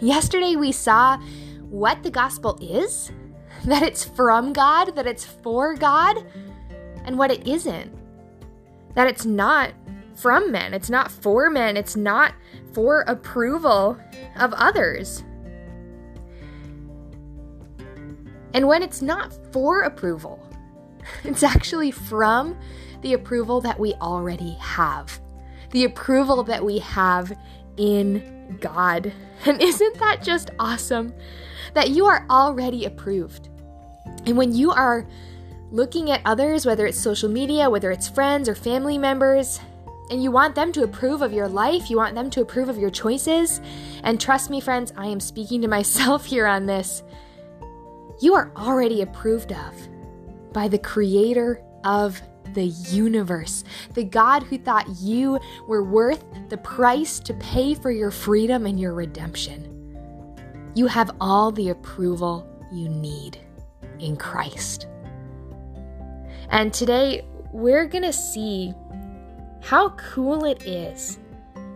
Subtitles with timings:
[0.00, 1.18] Yesterday, we saw
[1.70, 3.10] what the gospel is
[3.64, 6.24] that it's from God, that it's for God,
[7.04, 7.92] and what it isn't.
[8.94, 9.72] That it's not
[10.14, 12.32] from men, it's not for men, it's not
[12.72, 13.98] for approval
[14.38, 15.22] of others.
[18.54, 20.40] And when it's not for approval,
[21.24, 22.56] it's actually from
[23.02, 25.20] the approval that we already have,
[25.70, 27.36] the approval that we have
[27.76, 29.12] in God.
[29.44, 31.14] And isn't that just awesome?
[31.74, 33.48] That you are already approved.
[34.26, 35.06] And when you are
[35.70, 39.60] looking at others, whether it's social media, whether it's friends or family members,
[40.10, 42.78] and you want them to approve of your life, you want them to approve of
[42.78, 43.60] your choices,
[44.04, 47.02] and trust me, friends, I am speaking to myself here on this.
[48.20, 52.20] You are already approved of by the creator of
[52.56, 53.62] the universe,
[53.94, 58.80] the God who thought you were worth the price to pay for your freedom and
[58.80, 59.72] your redemption.
[60.74, 63.38] You have all the approval you need
[64.00, 64.88] in Christ.
[66.48, 68.74] And today we're going to see
[69.62, 71.18] how cool it is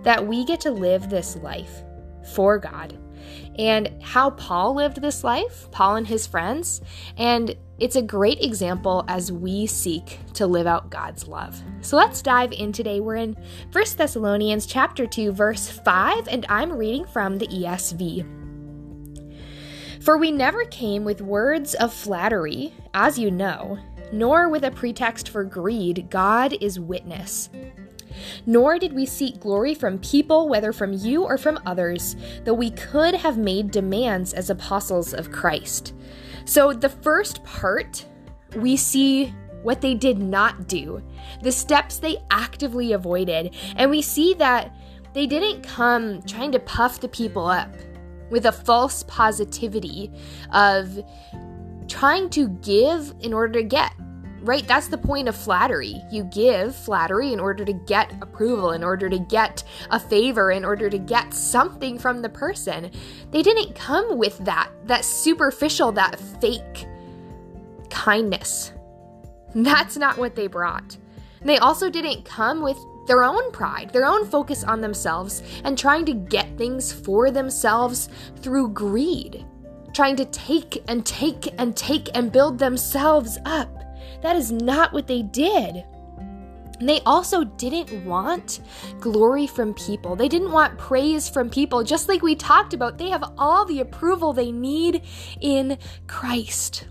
[0.02, 1.82] that we get to live this life
[2.24, 2.98] for God
[3.58, 6.80] and how Paul lived this life, Paul and his friends,
[7.16, 11.62] and it's a great example as we seek to live out God's love.
[11.80, 13.00] So let's dive in today.
[13.00, 13.36] We're in
[13.72, 18.38] 1 Thessalonians chapter 2 verse 5 and I'm reading from the ESV.
[20.02, 23.78] For we never came with words of flattery, as you know,
[24.12, 27.50] nor with a pretext for greed, God is witness.
[28.46, 32.70] Nor did we seek glory from people, whether from you or from others, though we
[32.70, 35.94] could have made demands as apostles of Christ.
[36.44, 38.04] So, the first part,
[38.56, 41.02] we see what they did not do,
[41.42, 44.74] the steps they actively avoided, and we see that
[45.12, 47.74] they didn't come trying to puff the people up
[48.30, 50.10] with a false positivity
[50.52, 51.04] of
[51.88, 53.92] trying to give in order to get.
[54.42, 54.66] Right?
[54.66, 56.02] That's the point of flattery.
[56.10, 60.64] You give flattery in order to get approval, in order to get a favor, in
[60.64, 62.90] order to get something from the person.
[63.30, 66.86] They didn't come with that, that superficial, that fake
[67.90, 68.72] kindness.
[69.54, 70.96] That's not what they brought.
[71.42, 76.04] They also didn't come with their own pride, their own focus on themselves, and trying
[76.06, 79.44] to get things for themselves through greed,
[79.92, 83.79] trying to take and take and take and build themselves up.
[84.22, 85.84] That is not what they did.
[86.80, 88.60] they also didn't want
[89.00, 90.16] glory from people.
[90.16, 91.84] They didn't want praise from people.
[91.84, 95.02] Just like we talked about, they have all the approval they need
[95.40, 95.76] in
[96.06, 96.88] Christ.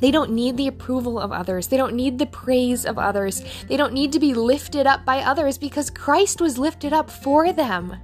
[0.00, 1.66] They don't need the approval of others.
[1.66, 3.42] They don't need the praise of others.
[3.68, 7.52] They don't need to be lifted up by others because Christ was lifted up for
[7.52, 7.96] them.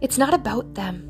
[0.00, 1.07] It's not about them.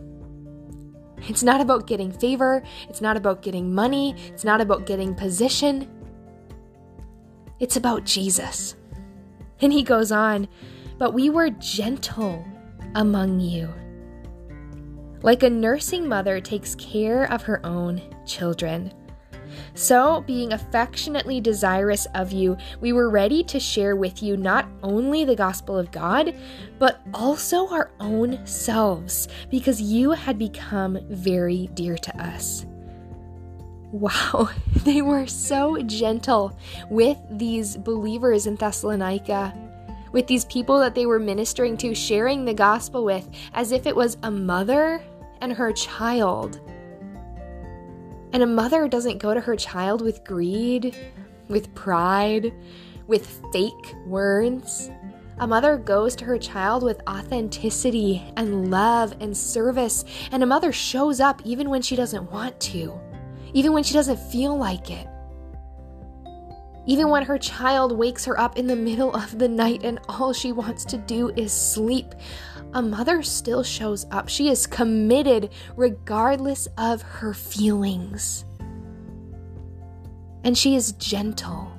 [1.23, 2.63] It's not about getting favor.
[2.89, 4.15] It's not about getting money.
[4.29, 5.89] It's not about getting position.
[7.61, 8.77] It's about Jesus.
[9.61, 10.49] And he goes on,
[10.99, 12.45] but we were gentle
[12.95, 13.73] among you.
[15.23, 18.93] Like a nursing mother takes care of her own children.
[19.75, 25.25] So, being affectionately desirous of you, we were ready to share with you not only
[25.25, 26.35] the gospel of God,
[26.79, 32.67] but also our own selves, because you had become very dear to us.
[33.93, 34.51] Wow,
[34.85, 36.57] they were so gentle
[36.91, 39.55] with these believers in Thessalonica,
[40.13, 43.97] with these people that they were ministering to, sharing the gospel with, as if it
[43.97, 45.03] was a mother
[45.41, 46.61] and her child.
[48.33, 50.95] And a mother doesn't go to her child with greed,
[51.49, 52.53] with pride,
[53.07, 54.91] with fake words.
[55.39, 60.05] A mother goes to her child with authenticity and love and service.
[60.31, 63.01] And a mother shows up even when she doesn't want to,
[63.55, 65.07] even when she doesn't feel like it.
[66.89, 70.33] Even when her child wakes her up in the middle of the night and all
[70.33, 72.15] she wants to do is sleep,
[72.73, 74.29] a mother still shows up.
[74.29, 78.47] She is committed regardless of her feelings.
[80.45, 81.71] And she is gentle.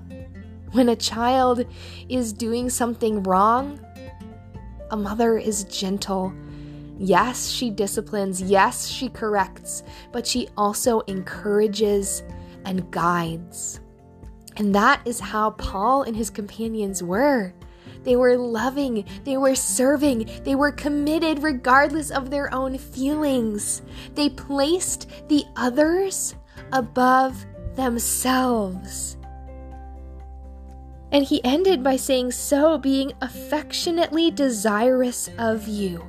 [0.73, 1.65] When a child
[2.07, 3.83] is doing something wrong,
[4.91, 6.33] a mother is gentle
[7.01, 8.41] Yes, she disciplines.
[8.41, 9.83] Yes, she corrects.
[10.11, 12.23] But she also encourages
[12.65, 13.79] and guides.
[14.59, 17.53] And that is how Paul and his companions were.
[18.03, 23.81] They were loving, they were serving, they were committed regardless of their own feelings.
[24.15, 26.35] They placed the others
[26.73, 27.45] above
[27.75, 29.17] themselves.
[31.11, 36.05] And he ended by saying, So being affectionately desirous of you.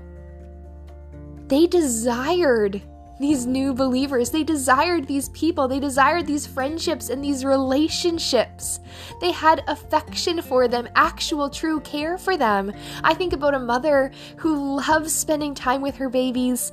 [1.47, 2.83] They desired
[3.21, 4.31] these new believers.
[4.31, 5.69] They desired these people.
[5.69, 8.81] They desired these friendships and these relationships.
[9.21, 12.73] They had affection for them, actual true care for them.
[13.05, 16.73] I think about a mother who loves spending time with her babies,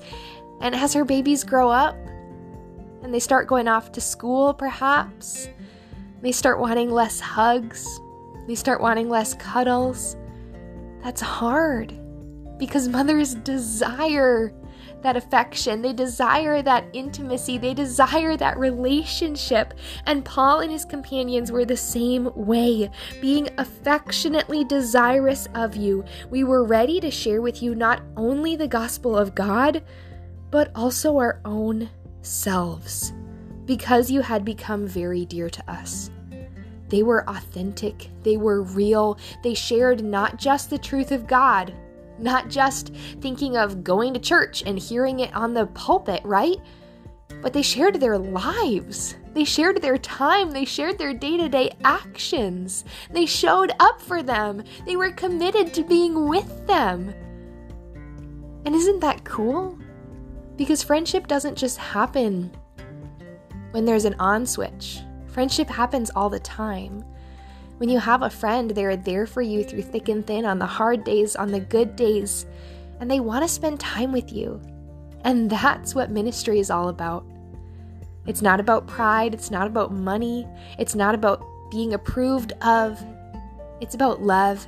[0.61, 1.95] and as her babies grow up
[3.03, 5.49] and they start going off to school, perhaps,
[6.21, 7.99] they start wanting less hugs,
[8.47, 10.15] they start wanting less cuddles.
[11.03, 11.93] That's hard
[12.57, 14.51] because mothers desire
[15.01, 15.81] that affection.
[15.81, 17.57] They desire that intimacy.
[17.57, 19.73] They desire that relationship.
[20.05, 22.89] And Paul and his companions were the same way,
[23.21, 26.03] being affectionately desirous of you.
[26.29, 29.83] We were ready to share with you not only the gospel of God,
[30.49, 31.89] but also our own
[32.21, 33.13] selves,
[33.65, 36.09] because you had become very dear to us.
[36.89, 41.73] They were authentic, they were real, they shared not just the truth of God,
[42.19, 46.57] not just thinking of going to church and hearing it on the pulpit, right?
[47.41, 49.15] But they shared their lives.
[49.33, 50.51] They shared their time.
[50.51, 52.85] They shared their day to day actions.
[53.11, 54.63] They showed up for them.
[54.85, 57.13] They were committed to being with them.
[58.65, 59.77] And isn't that cool?
[60.55, 62.51] Because friendship doesn't just happen
[63.71, 67.03] when there's an on switch, friendship happens all the time.
[67.77, 70.65] When you have a friend, they're there for you through thick and thin on the
[70.65, 72.47] hard days, on the good days,
[72.99, 74.59] and they want to spend time with you.
[75.23, 77.23] And that's what ministry is all about.
[78.25, 80.47] It's not about pride, it's not about money,
[80.79, 83.03] it's not about being approved of.
[83.79, 84.65] It's about love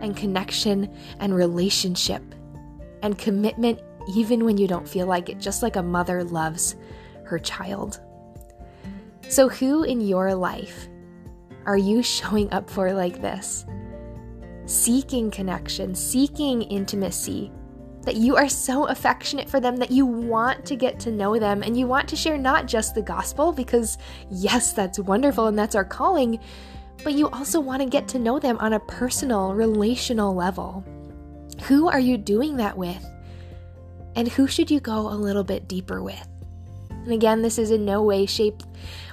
[0.00, 0.88] and connection
[1.18, 2.22] and relationship
[3.02, 3.80] and commitment,
[4.14, 6.76] even when you don't feel like it, just like a mother loves
[7.24, 8.00] her child.
[9.28, 10.88] So, who in your life
[11.66, 13.66] are you showing up for like this?
[14.66, 17.50] Seeking connection, seeking intimacy,
[18.02, 21.62] that you are so affectionate for them that you want to get to know them
[21.62, 23.96] and you want to share not just the gospel, because
[24.30, 26.38] yes, that's wonderful and that's our calling,
[27.04, 30.84] but you also want to get to know them on a personal, relational level.
[31.64, 33.04] Who are you doing that with?
[34.16, 36.28] And who should you go a little bit deeper with?
[37.04, 38.62] And again, this is in no way, shape,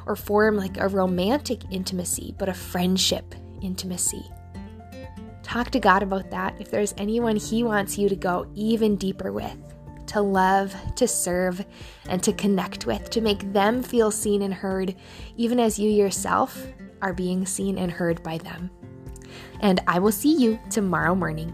[0.06, 4.24] or form like a romantic intimacy, but a friendship intimacy.
[5.44, 9.32] Talk to God about that if there's anyone He wants you to go even deeper
[9.32, 9.58] with,
[10.08, 11.66] to love, to serve,
[12.08, 14.96] and to connect with, to make them feel seen and heard,
[15.38, 16.68] even as you yourself
[17.02, 18.70] are being seen and heard by them.
[19.62, 21.54] And I will see you tomorrow morning.